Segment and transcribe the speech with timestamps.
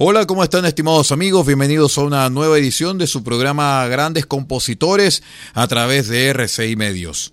[0.00, 1.44] Hola, ¿cómo están estimados amigos?
[1.44, 5.24] Bienvenidos a una nueva edición de su programa Grandes Compositores
[5.54, 7.32] a través de RCI Medios.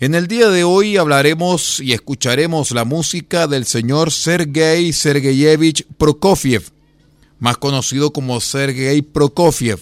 [0.00, 6.70] En el día de hoy hablaremos y escucharemos la música del señor Sergei Sergeyevich Prokofiev,
[7.38, 9.80] más conocido como Sergei Prokofiev,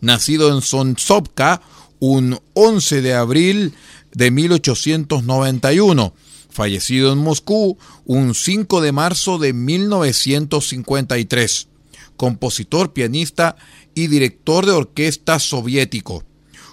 [0.00, 1.60] nacido en Sonsovka
[1.98, 3.74] un 11 de abril
[4.12, 6.14] de 1891
[6.50, 11.68] fallecido en Moscú un 5 de marzo de 1953,
[12.16, 13.56] compositor, pianista
[13.94, 16.24] y director de orquesta soviético.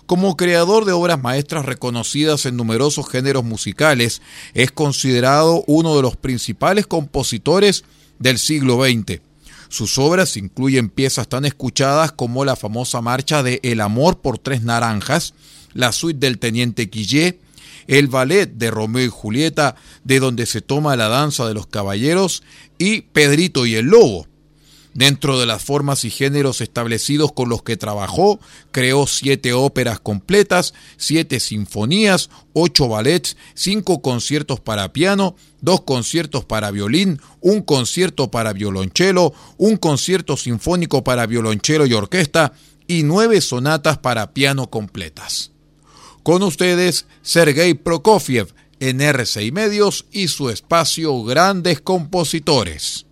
[0.05, 4.21] Como creador de obras maestras reconocidas en numerosos géneros musicales,
[4.53, 7.85] es considerado uno de los principales compositores
[8.19, 9.21] del siglo XX.
[9.67, 14.61] Sus obras incluyen piezas tan escuchadas como la famosa marcha de El amor por tres
[14.61, 15.33] naranjas,
[15.73, 17.39] la suite del teniente Quillé,
[17.87, 22.43] el ballet de Romeo y Julieta, de donde se toma la danza de los caballeros,
[22.77, 24.27] y Pedrito y el Lobo.
[24.95, 28.39] Dentro de las formas y géneros establecidos con los que trabajó,
[28.71, 36.71] creó siete óperas completas, siete sinfonías, ocho ballets, cinco conciertos para piano, dos conciertos para
[36.71, 42.53] violín, un concierto para violonchelo, un concierto sinfónico para violonchelo y orquesta,
[42.87, 45.54] y nueve sonatas para piano completas.
[46.25, 53.05] Con ustedes, Sergei Prokofiev en RCI Medios y su espacio Grandes Compositores.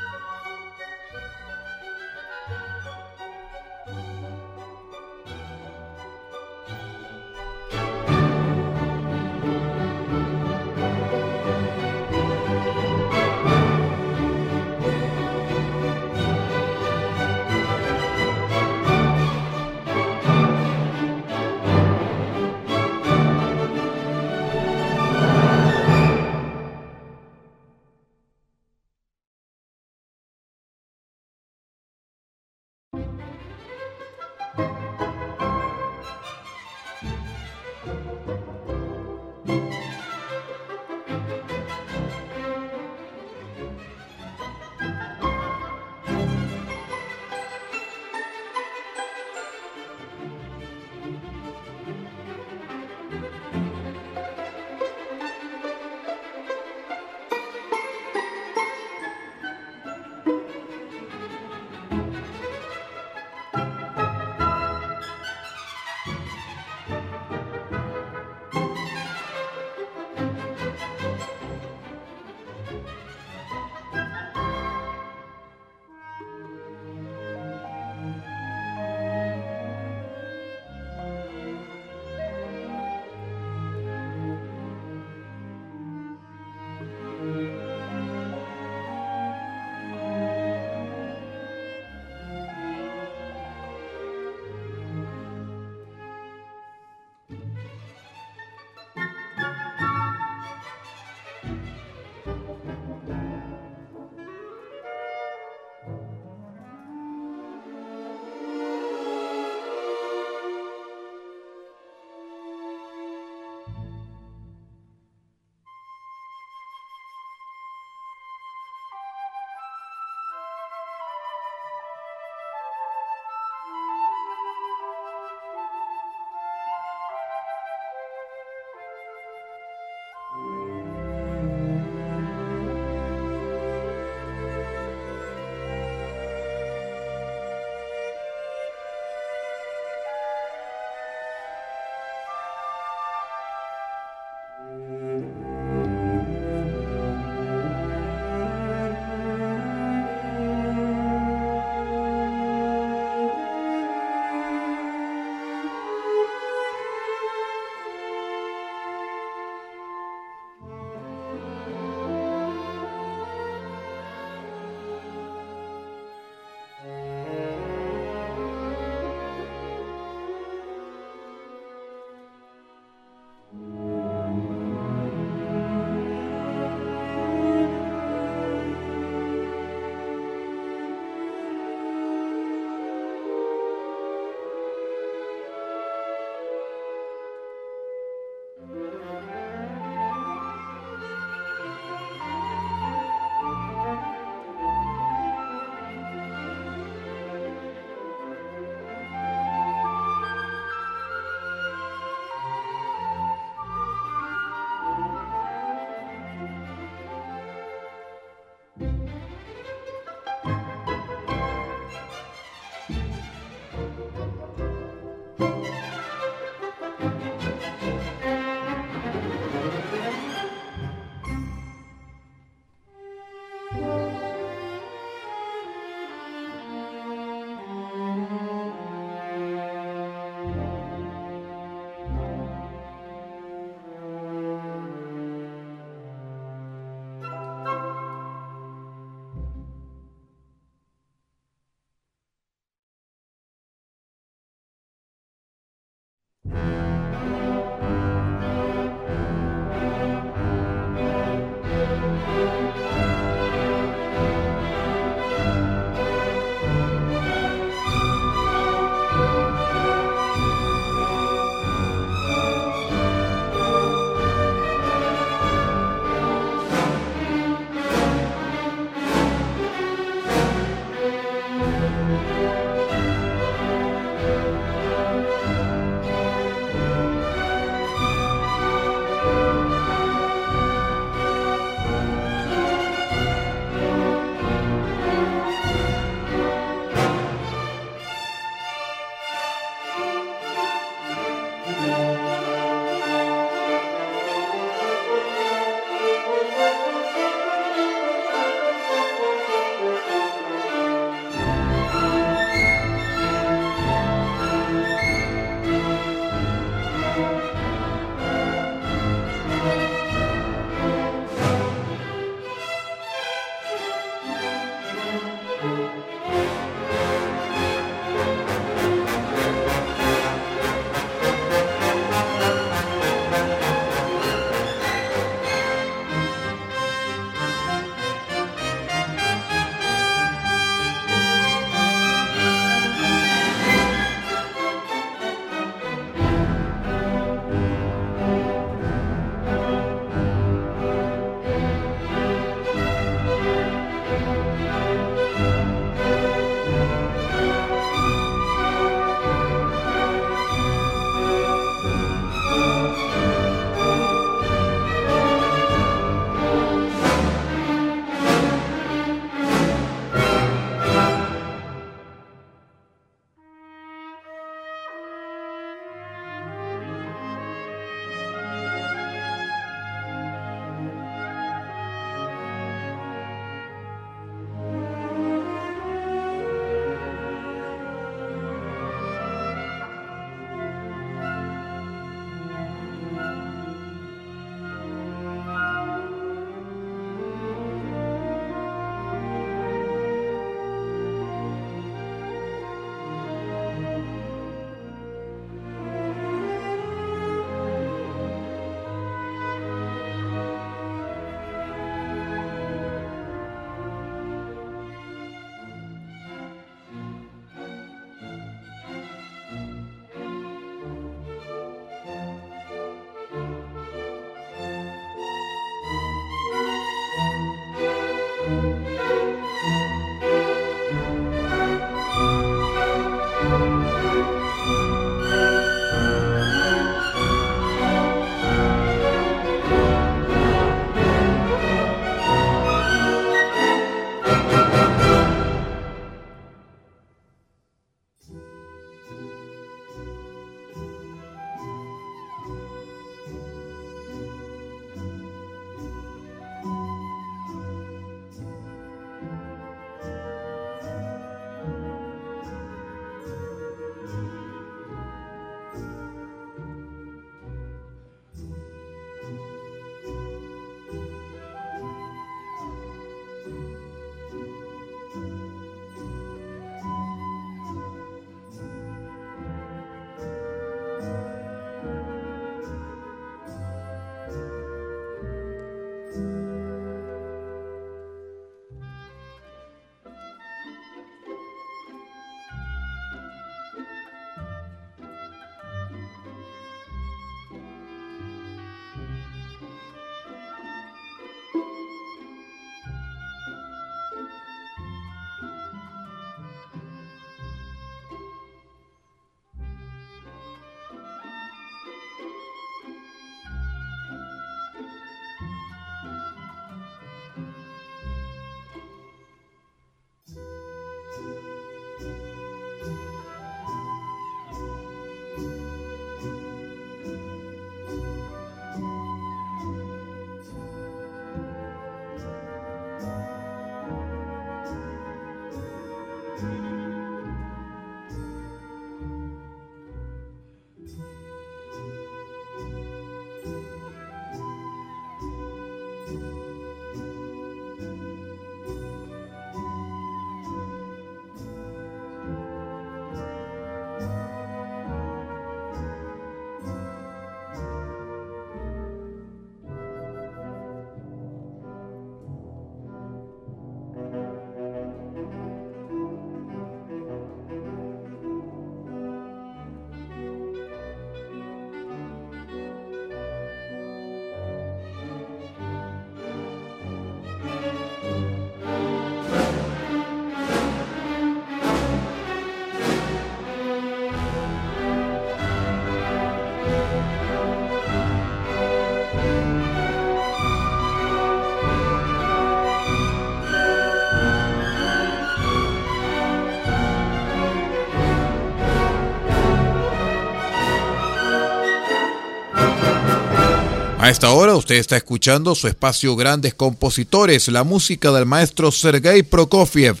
[594.10, 599.22] A esta hora usted está escuchando su espacio Grandes Compositores, la música del maestro Sergei
[599.22, 600.00] Prokofiev.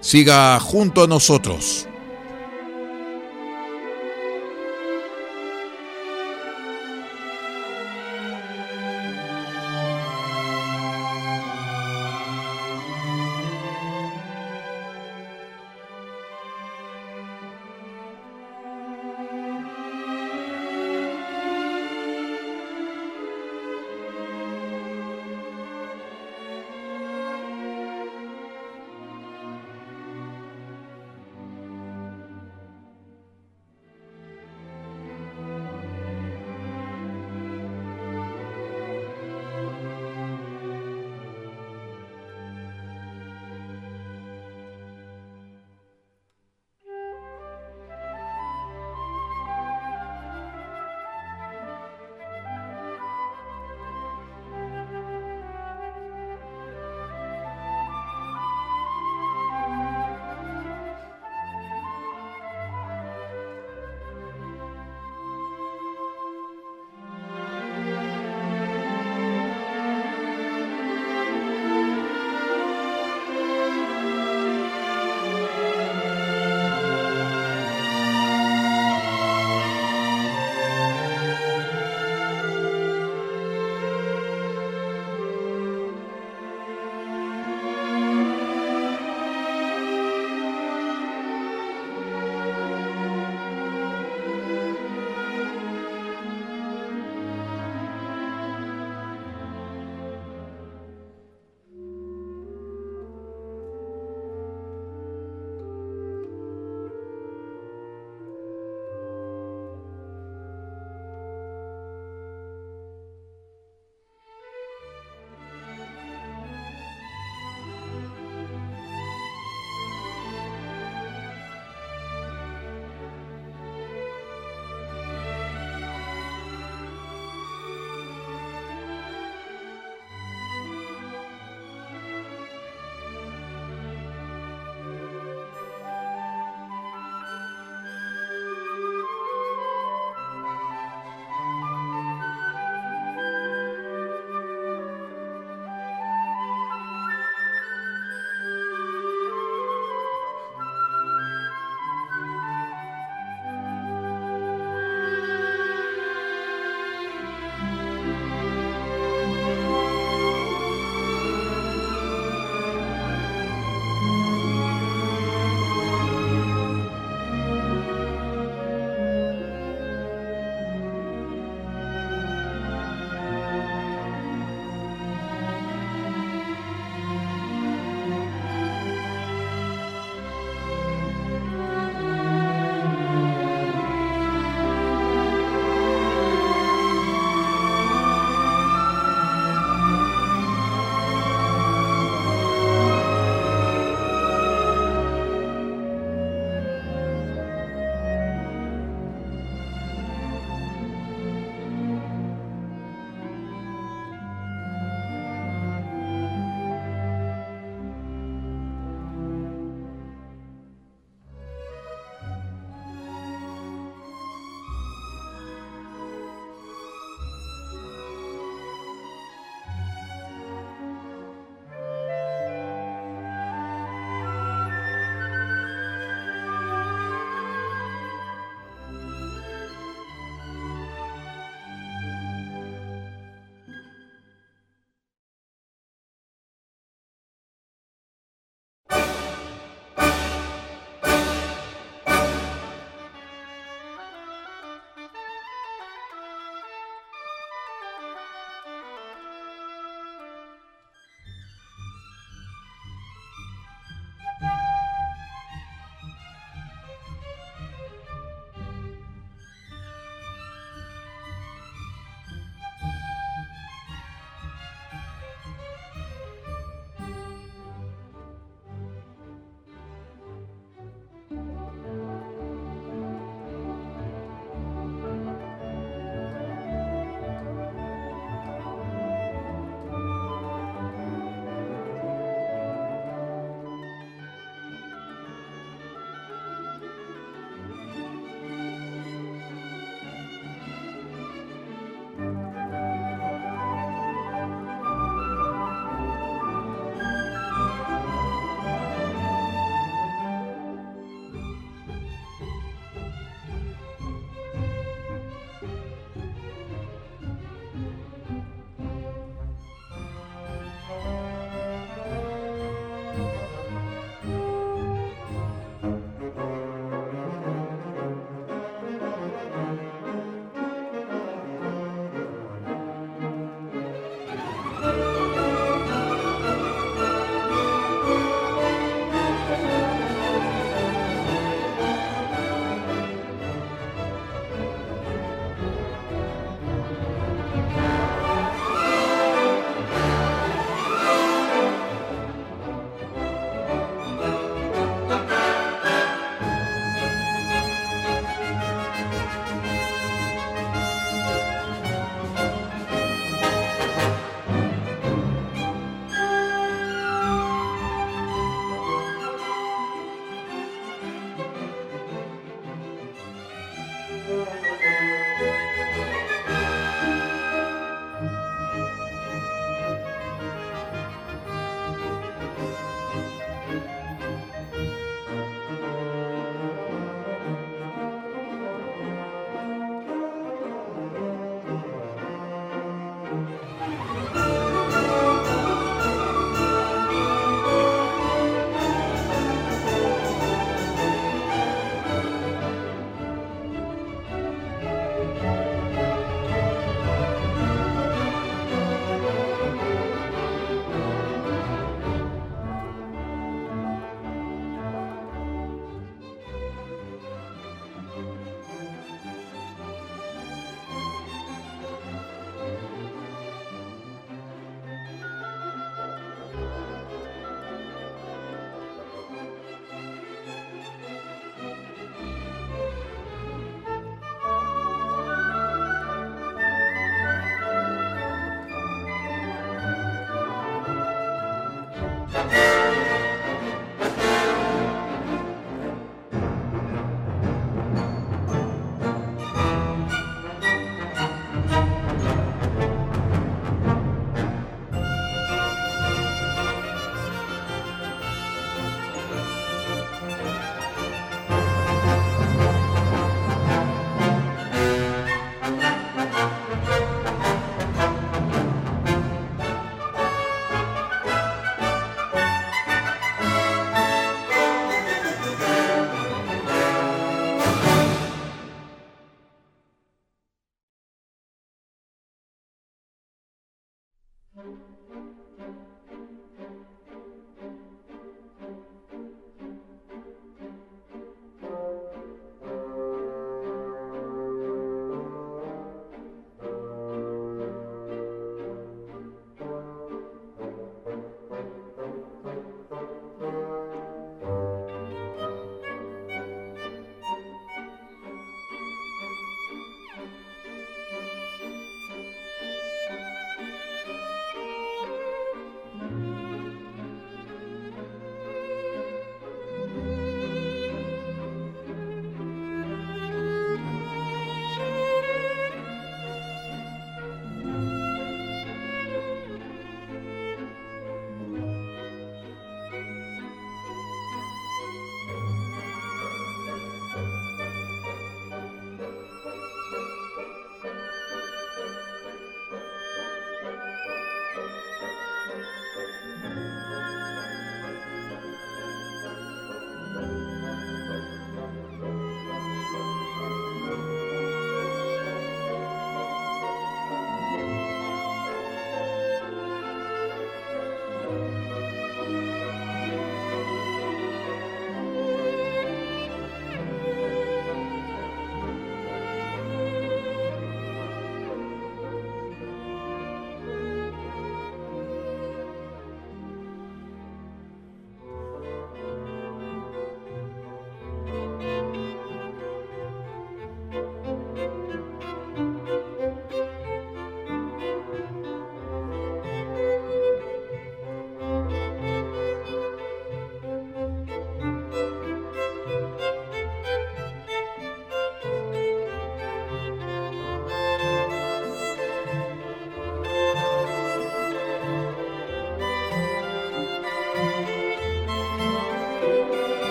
[0.00, 1.87] Siga junto a nosotros.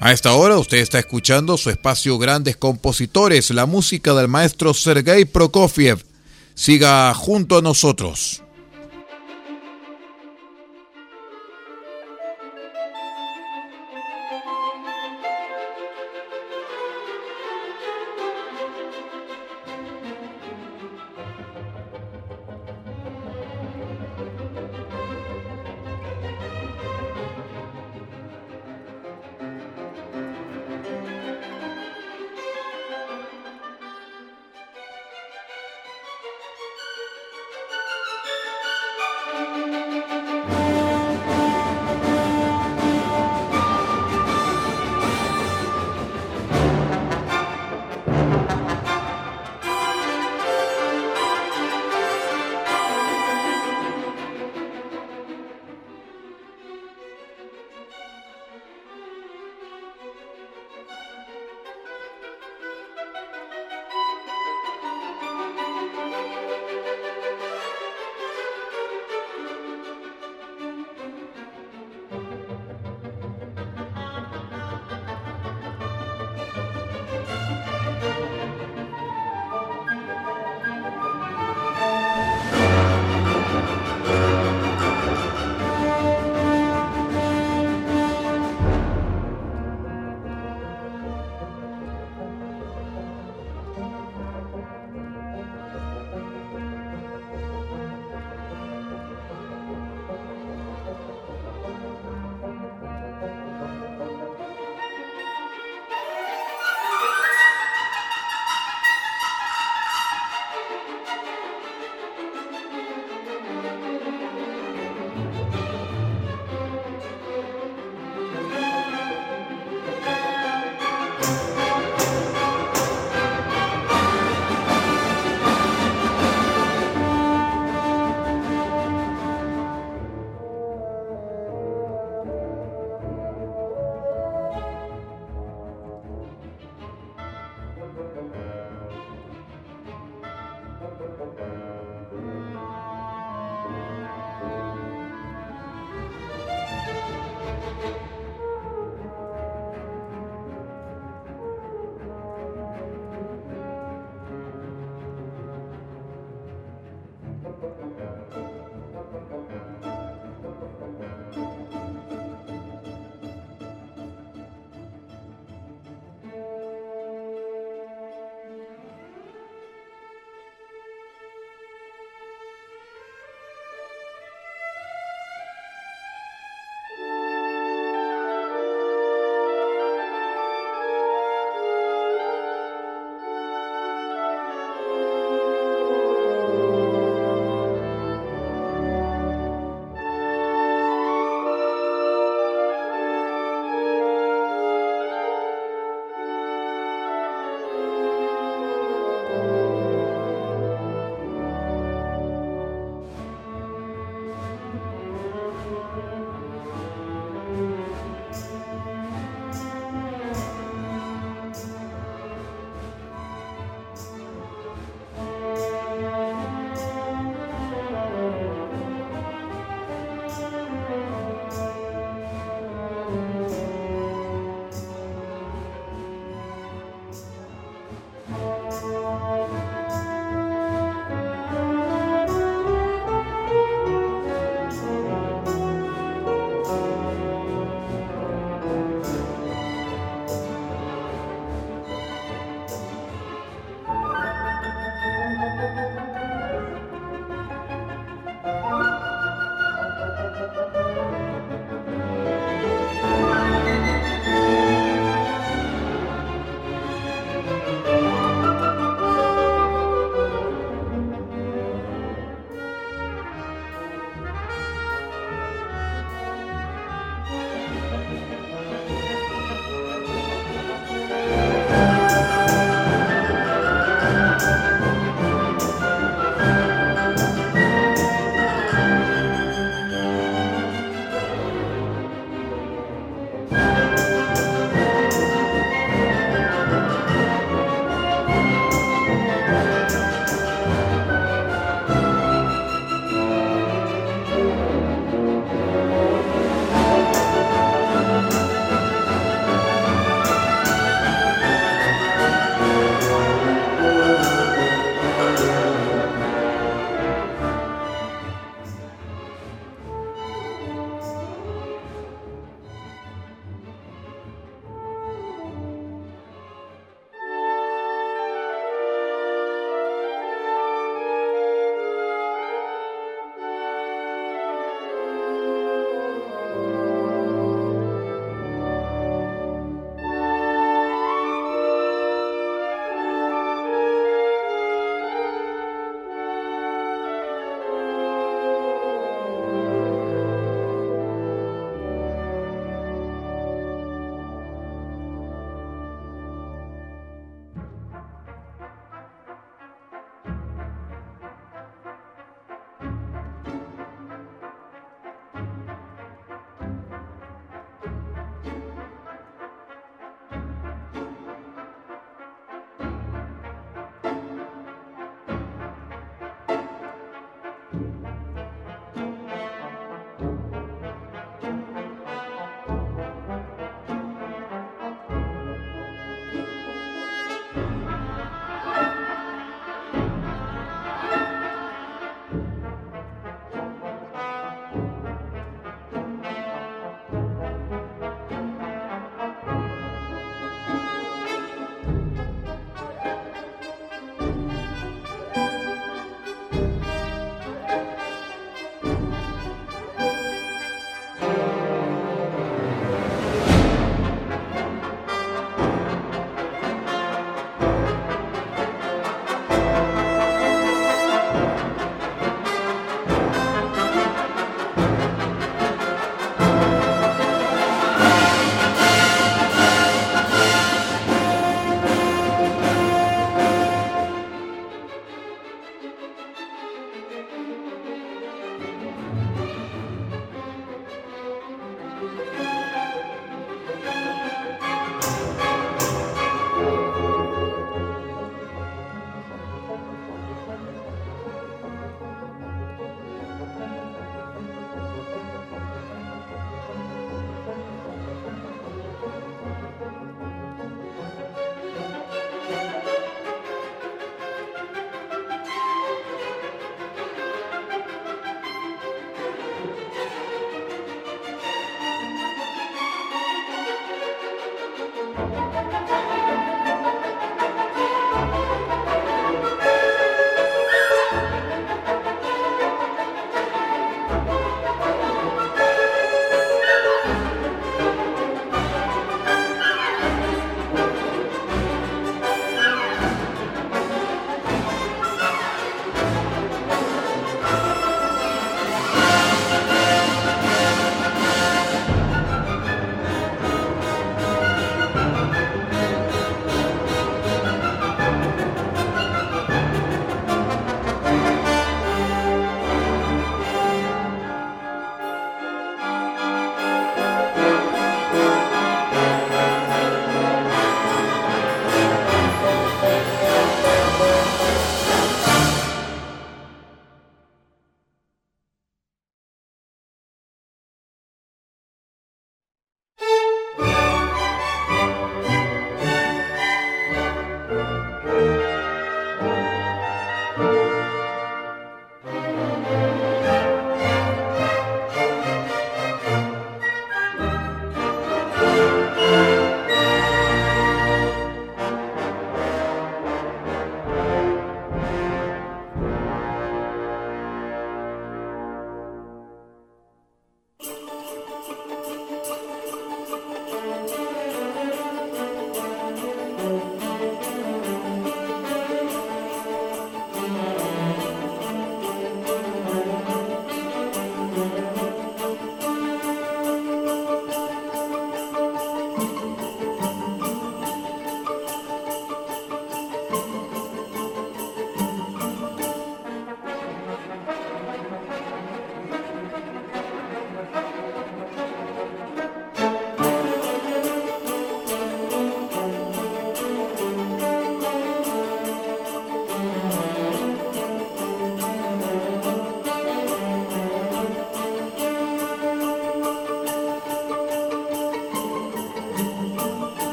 [0.00, 5.24] A esta hora usted está escuchando su espacio Grandes Compositores, la música del maestro Sergei
[5.24, 6.04] Prokofiev.
[6.54, 8.44] Siga junto a nosotros.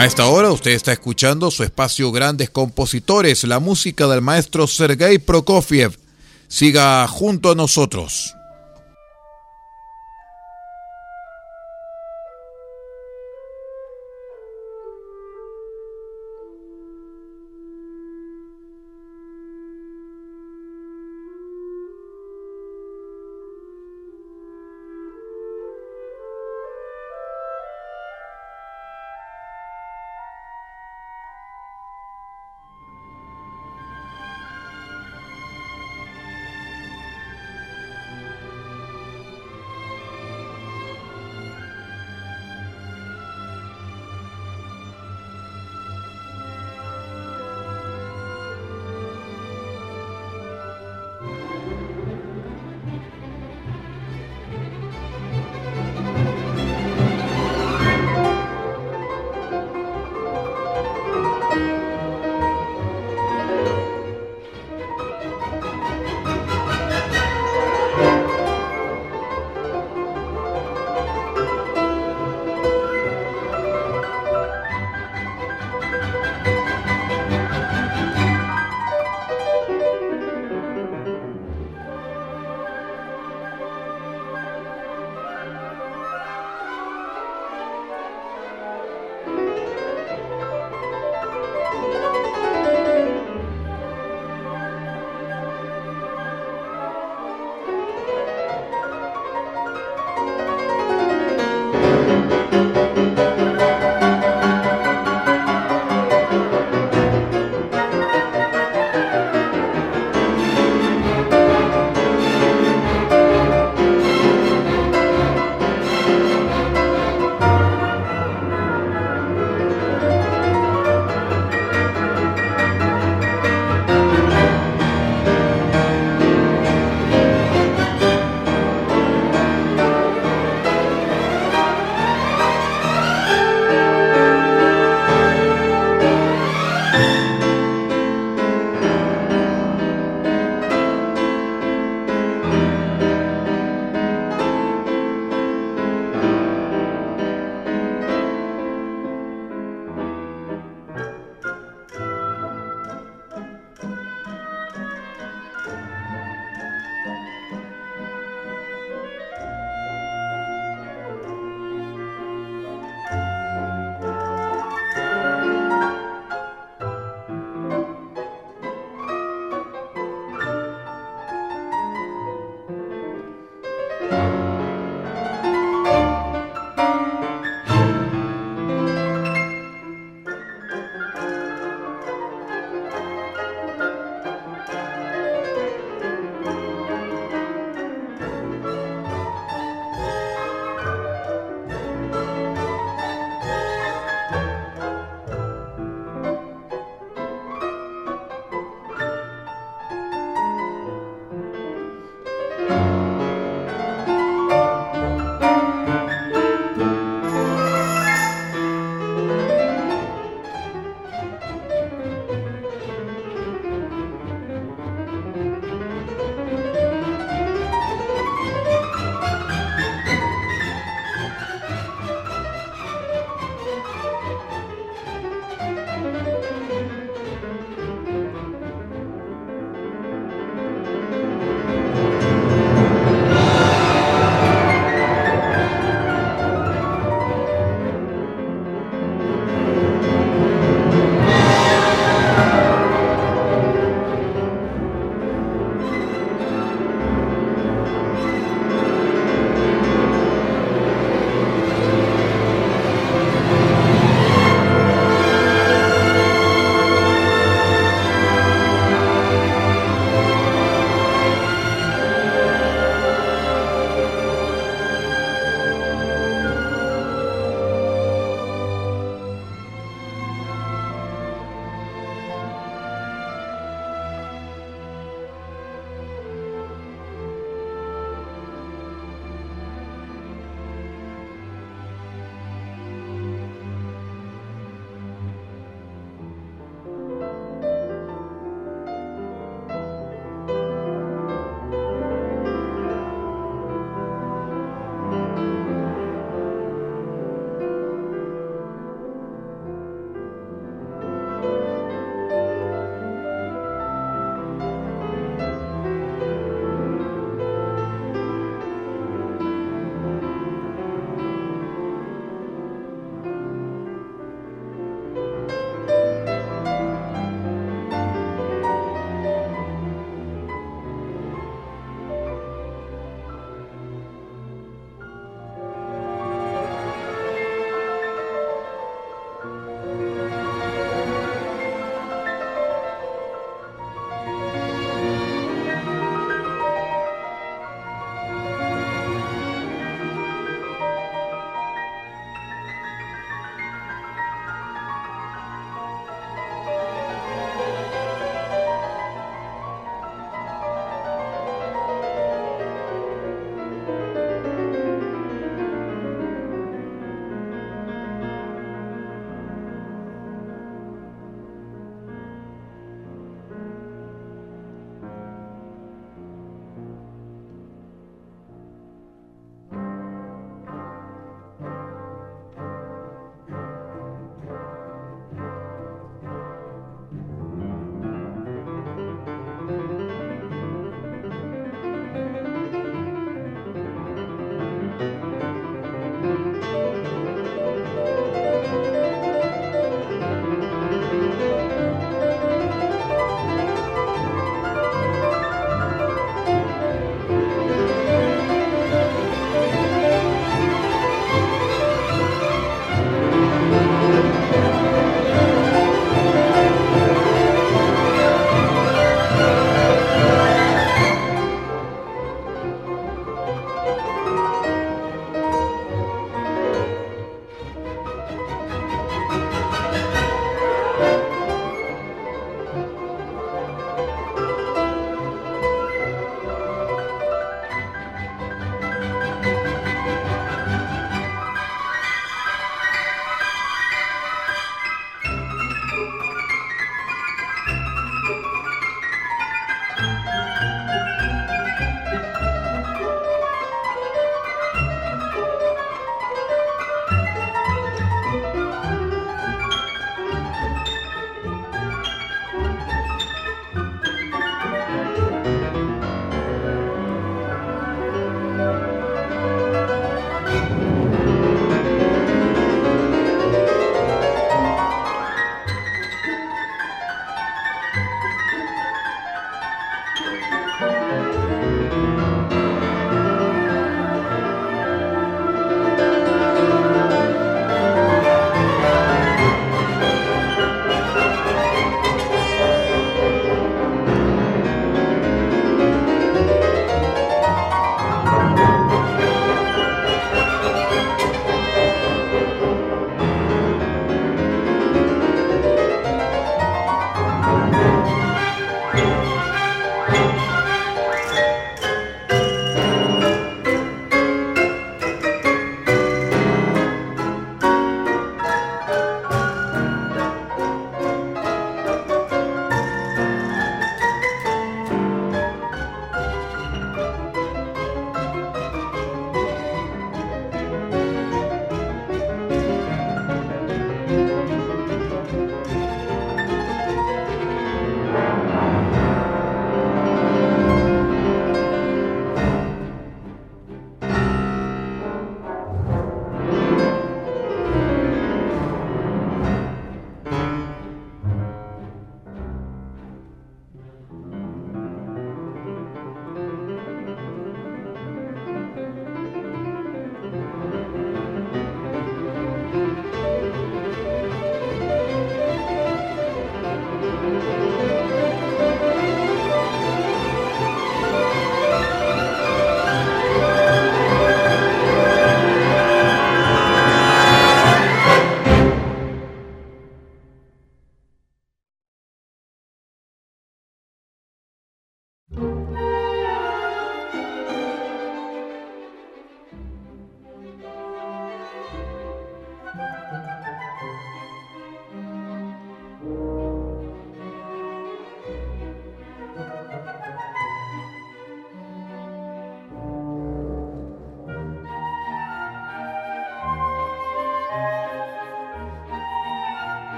[0.00, 5.18] A esta hora usted está escuchando su espacio Grandes Compositores, la música del maestro Sergei
[5.18, 5.94] Prokofiev.
[6.48, 8.34] Siga junto a nosotros.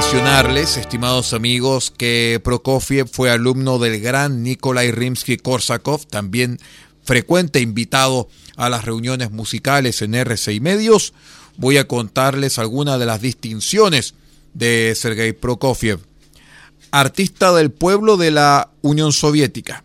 [0.00, 6.58] mencionarles, estimados amigos, que Prokofiev fue alumno del gran Nikolai Rimsky-Korsakov, también
[7.04, 11.12] frecuente invitado a las reuniones musicales en RCI Medios,
[11.58, 14.14] voy a contarles algunas de las distinciones
[14.54, 16.00] de Sergei Prokofiev.
[16.92, 19.84] Artista del pueblo de la Unión Soviética.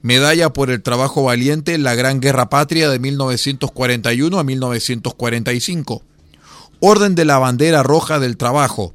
[0.00, 6.02] Medalla por el trabajo valiente en la Gran Guerra Patria de 1941 a 1945
[6.80, 8.94] Orden de la Bandera Roja del Trabajo,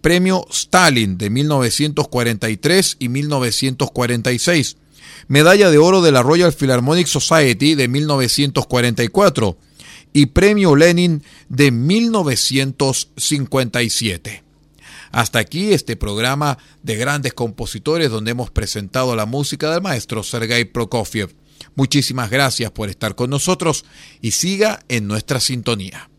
[0.00, 4.76] Premio Stalin de 1943 y 1946,
[5.28, 9.56] Medalla de Oro de la Royal Philharmonic Society de 1944
[10.12, 14.44] y Premio Lenin de 1957.
[15.12, 20.64] Hasta aquí este programa de grandes compositores donde hemos presentado la música del maestro Sergei
[20.64, 21.34] Prokofiev.
[21.74, 23.84] Muchísimas gracias por estar con nosotros
[24.20, 26.09] y siga en nuestra sintonía.